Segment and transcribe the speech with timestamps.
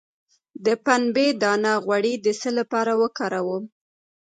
[0.65, 3.63] د پنبې دانه غوړي د څه لپاره وکاروم؟